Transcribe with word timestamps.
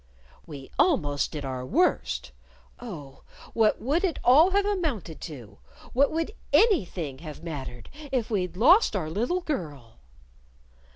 "We 0.47 0.71
almost 0.79 1.31
did 1.31 1.45
our 1.45 1.63
worst! 1.63 2.31
Oh, 2.79 3.21
what 3.53 3.79
would 3.79 4.03
it 4.03 4.17
all 4.23 4.49
have 4.49 4.65
amounted 4.65 5.21
to 5.21 5.59
what 5.93 6.09
would 6.09 6.31
anything 6.51 7.19
have 7.19 7.43
mattered 7.43 7.87
if 8.11 8.31
we'd 8.31 8.57
lost 8.57 8.95
our 8.95 9.11
little 9.11 9.41
girl!" 9.41 9.99